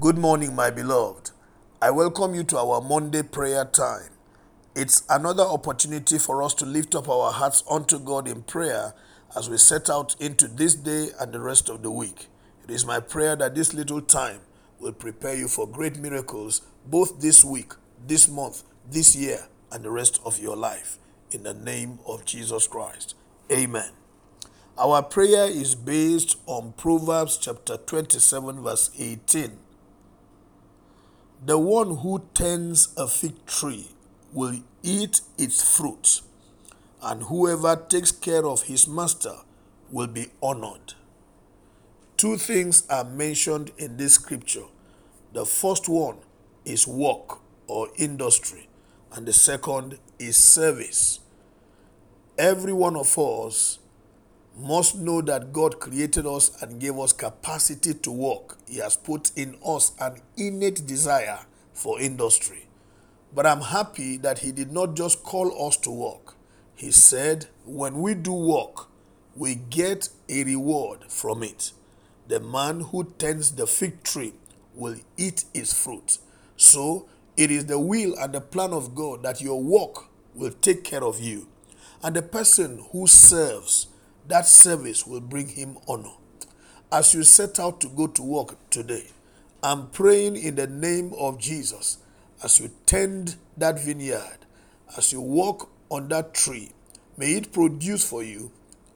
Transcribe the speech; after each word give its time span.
Good 0.00 0.16
morning, 0.16 0.54
my 0.54 0.70
beloved. 0.70 1.32
I 1.82 1.90
welcome 1.90 2.34
you 2.34 2.42
to 2.44 2.56
our 2.56 2.80
Monday 2.80 3.22
prayer 3.22 3.66
time. 3.66 4.08
It's 4.74 5.02
another 5.10 5.42
opportunity 5.42 6.16
for 6.18 6.42
us 6.42 6.54
to 6.54 6.64
lift 6.64 6.94
up 6.94 7.06
our 7.06 7.30
hearts 7.30 7.62
unto 7.70 7.98
God 7.98 8.26
in 8.26 8.44
prayer 8.44 8.94
as 9.36 9.50
we 9.50 9.58
set 9.58 9.90
out 9.90 10.16
into 10.18 10.48
this 10.48 10.74
day 10.74 11.08
and 11.20 11.30
the 11.32 11.40
rest 11.40 11.68
of 11.68 11.82
the 11.82 11.90
week. 11.90 12.28
It 12.64 12.70
is 12.70 12.86
my 12.86 12.98
prayer 13.00 13.36
that 13.36 13.54
this 13.54 13.74
little 13.74 14.00
time 14.00 14.40
will 14.78 14.94
prepare 14.94 15.34
you 15.34 15.48
for 15.48 15.68
great 15.68 15.98
miracles 15.98 16.62
both 16.86 17.20
this 17.20 17.44
week, 17.44 17.74
this 18.06 18.26
month, 18.26 18.62
this 18.90 19.14
year, 19.14 19.48
and 19.70 19.84
the 19.84 19.90
rest 19.90 20.18
of 20.24 20.40
your 20.40 20.56
life. 20.56 20.96
In 21.30 21.42
the 21.42 21.52
name 21.52 21.98
of 22.06 22.24
Jesus 22.24 22.66
Christ. 22.66 23.16
Amen. 23.52 23.90
Our 24.78 25.02
prayer 25.02 25.44
is 25.44 25.74
based 25.74 26.38
on 26.46 26.72
Proverbs 26.78 27.36
chapter 27.36 27.76
27, 27.76 28.62
verse 28.62 28.90
18. 28.98 29.58
The 31.42 31.56
one 31.56 31.96
who 31.96 32.22
tends 32.34 32.92
a 32.98 33.08
fig 33.08 33.46
tree 33.46 33.88
will 34.30 34.60
eat 34.82 35.22
its 35.38 35.74
fruit, 35.74 36.20
and 37.02 37.22
whoever 37.22 37.76
takes 37.76 38.12
care 38.12 38.44
of 38.44 38.64
his 38.64 38.86
master 38.86 39.36
will 39.90 40.08
be 40.08 40.26
honored. 40.42 40.92
Two 42.18 42.36
things 42.36 42.86
are 42.90 43.04
mentioned 43.04 43.70
in 43.78 43.96
this 43.96 44.14
scripture. 44.14 44.66
The 45.32 45.46
first 45.46 45.88
one 45.88 46.16
is 46.66 46.86
work 46.86 47.38
or 47.66 47.88
industry, 47.96 48.68
and 49.10 49.24
the 49.24 49.32
second 49.32 49.98
is 50.18 50.36
service. 50.36 51.20
Every 52.36 52.74
one 52.74 52.96
of 52.96 53.18
us 53.18 53.78
must 54.60 54.96
know 54.96 55.20
that 55.22 55.52
God 55.52 55.80
created 55.80 56.26
us 56.26 56.60
and 56.62 56.80
gave 56.80 56.98
us 56.98 57.12
capacity 57.12 57.94
to 57.94 58.10
work. 58.10 58.58
He 58.68 58.78
has 58.78 58.96
put 58.96 59.30
in 59.36 59.56
us 59.66 59.92
an 59.98 60.20
innate 60.36 60.86
desire 60.86 61.40
for 61.72 62.00
industry. 62.00 62.68
But 63.34 63.46
I'm 63.46 63.60
happy 63.60 64.16
that 64.18 64.40
He 64.40 64.52
did 64.52 64.72
not 64.72 64.94
just 64.94 65.22
call 65.22 65.66
us 65.66 65.76
to 65.78 65.90
work. 65.90 66.34
He 66.74 66.90
said, 66.90 67.46
when 67.64 68.00
we 68.00 68.14
do 68.14 68.32
work, 68.32 68.88
we 69.36 69.54
get 69.54 70.08
a 70.28 70.44
reward 70.44 71.04
from 71.08 71.42
it. 71.42 71.72
The 72.28 72.40
man 72.40 72.80
who 72.80 73.04
tends 73.18 73.52
the 73.52 73.66
fig 73.66 74.02
tree 74.02 74.34
will 74.74 74.96
eat 75.16 75.44
its 75.54 75.72
fruit. 75.72 76.18
So 76.56 77.08
it 77.36 77.50
is 77.50 77.66
the 77.66 77.78
will 77.78 78.14
and 78.18 78.32
the 78.32 78.40
plan 78.40 78.72
of 78.72 78.94
God 78.94 79.22
that 79.22 79.40
your 79.40 79.62
work 79.62 80.06
will 80.34 80.52
take 80.52 80.84
care 80.84 81.04
of 81.04 81.20
you. 81.20 81.48
And 82.02 82.16
the 82.16 82.22
person 82.22 82.84
who 82.92 83.06
serves, 83.06 83.88
that 84.30 84.46
service 84.46 85.06
will 85.06 85.20
bring 85.20 85.48
him 85.48 85.76
honor. 85.88 86.14
As 86.92 87.14
you 87.14 87.22
set 87.22 87.60
out 87.60 87.80
to 87.80 87.88
go 87.88 88.06
to 88.06 88.22
work 88.22 88.56
today, 88.70 89.08
I'm 89.62 89.88
praying 89.90 90.36
in 90.36 90.56
the 90.56 90.66
name 90.66 91.12
of 91.18 91.38
Jesus 91.38 91.98
as 92.42 92.58
you 92.58 92.70
tend 92.86 93.36
that 93.56 93.78
vineyard, 93.78 94.38
as 94.96 95.12
you 95.12 95.20
walk 95.20 95.70
on 95.90 96.08
that 96.08 96.32
tree, 96.32 96.70
may 97.16 97.34
it 97.34 97.52
produce 97.52 98.08
for 98.08 98.22
you 98.22 98.50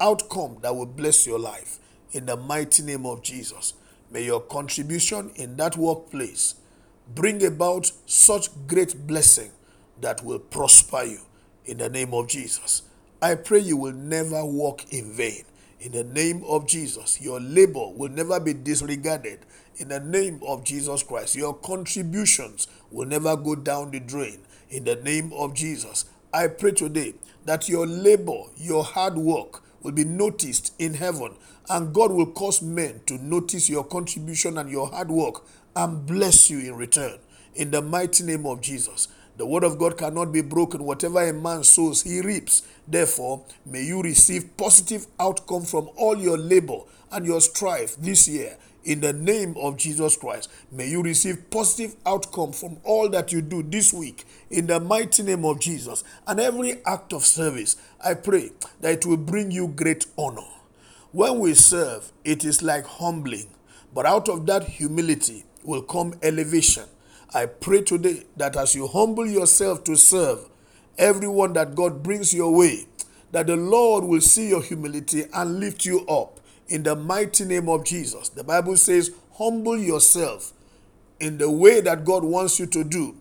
outcome 0.00 0.58
that 0.62 0.74
will 0.74 0.86
bless 0.86 1.26
your 1.26 1.38
life 1.38 1.78
in 2.12 2.26
the 2.26 2.36
mighty 2.36 2.82
name 2.82 3.06
of 3.06 3.22
Jesus. 3.22 3.74
May 4.10 4.24
your 4.24 4.40
contribution 4.40 5.30
in 5.36 5.56
that 5.56 5.76
workplace 5.76 6.54
bring 7.14 7.44
about 7.44 7.92
such 8.06 8.48
great 8.66 9.06
blessing 9.06 9.50
that 10.00 10.24
will 10.24 10.38
prosper 10.38 11.04
you 11.04 11.20
in 11.64 11.78
the 11.78 11.88
name 11.88 12.14
of 12.14 12.28
Jesus. 12.28 12.82
I 13.20 13.34
pray 13.34 13.58
you 13.58 13.76
will 13.76 13.94
never 13.94 14.44
walk 14.44 14.92
in 14.92 15.12
vain. 15.12 15.42
In 15.80 15.90
the 15.90 16.04
name 16.04 16.44
of 16.46 16.68
Jesus, 16.68 17.20
your 17.20 17.40
labor 17.40 17.88
will 17.88 18.10
never 18.10 18.38
be 18.38 18.52
disregarded. 18.54 19.40
In 19.78 19.88
the 19.88 19.98
name 19.98 20.40
of 20.46 20.62
Jesus 20.62 21.02
Christ, 21.02 21.34
your 21.34 21.54
contributions 21.54 22.68
will 22.92 23.06
never 23.06 23.36
go 23.36 23.56
down 23.56 23.90
the 23.90 23.98
drain. 23.98 24.38
In 24.70 24.84
the 24.84 24.94
name 24.96 25.32
of 25.32 25.54
Jesus, 25.54 26.04
I 26.32 26.46
pray 26.46 26.70
today 26.70 27.14
that 27.44 27.68
your 27.68 27.88
labor, 27.88 28.42
your 28.56 28.84
hard 28.84 29.16
work 29.16 29.64
will 29.82 29.92
be 29.92 30.04
noticed 30.04 30.72
in 30.78 30.94
heaven, 30.94 31.34
and 31.68 31.92
God 31.92 32.12
will 32.12 32.30
cause 32.30 32.62
men 32.62 33.00
to 33.06 33.18
notice 33.18 33.68
your 33.68 33.82
contribution 33.84 34.58
and 34.58 34.70
your 34.70 34.88
hard 34.88 35.10
work 35.10 35.44
and 35.74 36.06
bless 36.06 36.50
you 36.50 36.60
in 36.60 36.76
return. 36.76 37.18
In 37.56 37.72
the 37.72 37.82
mighty 37.82 38.22
name 38.22 38.46
of 38.46 38.60
Jesus. 38.60 39.08
The 39.38 39.46
word 39.46 39.62
of 39.62 39.78
God 39.78 39.96
cannot 39.96 40.32
be 40.32 40.40
broken. 40.40 40.82
Whatever 40.82 41.22
a 41.22 41.32
man 41.32 41.62
sows, 41.62 42.02
he 42.02 42.20
reaps. 42.20 42.62
Therefore, 42.88 43.44
may 43.64 43.84
you 43.84 44.02
receive 44.02 44.56
positive 44.56 45.06
outcome 45.20 45.62
from 45.62 45.90
all 45.96 46.18
your 46.18 46.36
labor 46.36 46.80
and 47.12 47.24
your 47.24 47.40
strife 47.40 47.94
this 47.96 48.26
year. 48.26 48.56
In 48.82 49.00
the 49.00 49.12
name 49.12 49.54
of 49.56 49.76
Jesus 49.76 50.16
Christ, 50.16 50.50
may 50.72 50.88
you 50.88 51.02
receive 51.02 51.50
positive 51.50 51.94
outcome 52.04 52.50
from 52.50 52.78
all 52.82 53.08
that 53.10 53.30
you 53.30 53.40
do 53.40 53.62
this 53.62 53.92
week. 53.92 54.24
In 54.50 54.66
the 54.66 54.80
mighty 54.80 55.22
name 55.22 55.44
of 55.44 55.60
Jesus, 55.60 56.02
and 56.26 56.40
every 56.40 56.84
act 56.84 57.12
of 57.12 57.24
service, 57.24 57.76
I 58.04 58.14
pray 58.14 58.50
that 58.80 58.92
it 58.92 59.06
will 59.06 59.18
bring 59.18 59.52
you 59.52 59.68
great 59.68 60.06
honor. 60.16 60.48
When 61.12 61.38
we 61.38 61.54
serve, 61.54 62.10
it 62.24 62.44
is 62.44 62.60
like 62.60 62.86
humbling, 62.86 63.50
but 63.94 64.04
out 64.04 64.28
of 64.28 64.46
that 64.46 64.64
humility 64.64 65.44
will 65.62 65.82
come 65.82 66.14
elevation. 66.24 66.86
I 67.34 67.44
pray 67.44 67.82
today 67.82 68.24
that 68.38 68.56
as 68.56 68.74
you 68.74 68.86
humble 68.86 69.26
yourself 69.26 69.84
to 69.84 69.96
serve 69.96 70.48
everyone 70.96 71.52
that 71.52 71.74
God 71.74 72.02
brings 72.02 72.32
your 72.32 72.54
way, 72.54 72.86
that 73.32 73.48
the 73.48 73.56
Lord 73.56 74.04
will 74.04 74.22
see 74.22 74.48
your 74.48 74.62
humility 74.62 75.24
and 75.34 75.60
lift 75.60 75.84
you 75.84 76.06
up 76.06 76.40
in 76.68 76.84
the 76.84 76.96
mighty 76.96 77.44
name 77.44 77.68
of 77.68 77.84
Jesus. 77.84 78.30
The 78.30 78.44
Bible 78.44 78.78
says, 78.78 79.10
humble 79.34 79.76
yourself 79.76 80.54
in 81.20 81.36
the 81.36 81.50
way 81.50 81.82
that 81.82 82.06
God 82.06 82.24
wants 82.24 82.58
you 82.58 82.66
to 82.66 82.82
do. 82.82 83.16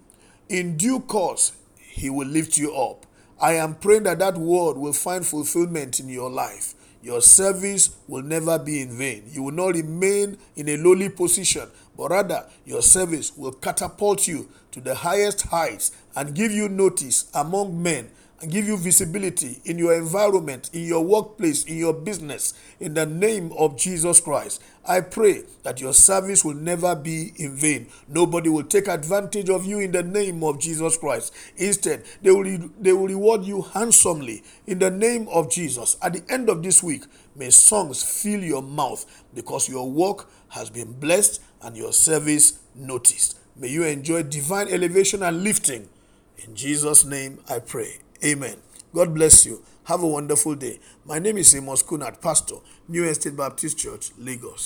In 0.48 0.78
due 0.78 1.02
course, 1.02 1.52
He 1.78 2.10
will 2.10 2.28
lift 2.28 2.58
you 2.58 2.74
up. 2.74 3.06
I 3.42 3.54
am 3.54 3.76
praying 3.76 4.04
that 4.04 4.20
that 4.20 4.38
word 4.38 4.78
will 4.78 4.94
find 4.94 5.26
fulfillment 5.26 6.00
in 6.00 6.08
your 6.08 6.30
life. 6.30 6.76
Your 7.02 7.22
service 7.22 7.92
will 8.08 8.24
never 8.24 8.58
be 8.60 8.82
in 8.82 8.98
vain. 8.98 9.24
You 9.32 9.44
will 9.44 9.54
not 9.54 9.76
remain 9.76 10.38
in 10.56 10.70
a 10.70 10.78
lowly 10.78 11.10
position, 11.10 11.68
but 11.96 12.12
rather 12.12 12.46
your 12.66 12.82
service 12.82 13.36
will 13.38 13.54
catapult 13.54 14.28
you 14.28 14.50
to 14.72 14.82
the 14.82 14.96
highest 14.96 15.44
heights 15.44 15.92
and 16.16 16.36
give 16.36 16.52
you 16.52 16.70
notice 16.70 17.30
among 17.34 17.82
men 17.82 18.10
give 18.46 18.68
you 18.68 18.78
visibility 18.78 19.60
in 19.66 19.80
your 19.80 19.96
environment, 19.96 20.70
in 20.72 20.84
your 20.84 21.04
workplace, 21.04 21.64
in 21.64 21.78
your 21.78 21.94
business, 21.94 22.54
in 22.80 22.94
the 22.94 23.06
name 23.06 23.52
of 23.58 23.78
Jesus 23.78 24.20
Christ. 24.20 24.62
I 24.86 25.02
pray 25.02 25.44
that 25.64 25.82
your 25.82 25.94
service 25.94 26.46
will 26.46 26.54
never 26.54 26.96
be 26.96 27.34
in 27.38 27.56
vain. 27.56 27.88
Nobody 28.08 28.50
will 28.50 28.64
take 28.64 28.88
advantage 28.88 29.50
of 29.50 29.66
you 29.66 29.80
in 29.80 29.92
the 29.92 30.04
name 30.04 30.44
of 30.44 30.60
Jesus 30.60 30.98
Christ. 30.98 31.34
Instead, 31.58 32.04
they 32.22 32.32
will, 32.32 32.70
they 32.80 32.94
will 32.94 33.08
reward 33.08 33.44
you 33.44 33.64
handsomely 33.64 34.44
in 34.68 34.80
the 34.80 34.92
name 34.92 35.28
of 35.30 35.52
Jesus. 35.52 35.98
At 36.02 36.14
the 36.14 36.24
end 36.32 36.48
of 36.50 36.62
this 36.62 36.84
week, 36.84 37.06
may 37.36 37.50
songs 37.50 38.04
fill 38.04 38.44
your 38.44 38.62
mouth 38.62 39.06
because 39.34 39.68
your 39.68 39.90
work 39.90 40.30
has 40.50 40.70
been 40.70 40.94
blessed 40.94 41.42
and 41.62 41.76
your 41.76 41.92
service 41.92 42.60
noticed. 42.76 43.38
May 43.56 43.70
you 43.70 43.84
enjoy 43.84 44.24
divine 44.24 44.68
elevation 44.68 45.24
and 45.24 45.44
lifting. 45.44 45.90
In 46.38 46.56
Jesus' 46.56 47.04
name 47.04 47.40
I 47.50 47.60
pray. 47.60 47.98
Amen. 48.24 48.58
God 48.94 49.14
bless 49.14 49.46
you. 49.46 49.62
Have 49.84 50.02
a 50.04 50.08
wonderful 50.08 50.56
day. 50.56 50.80
My 51.06 51.20
name 51.20 51.38
is 51.38 51.56
Amos 51.56 51.84
Kunat, 51.84 52.20
Pastor, 52.22 52.56
New 52.88 53.04
Estate 53.06 53.38
Baptist 53.38 53.78
Church, 53.78 54.12
Lagos. 54.18 54.56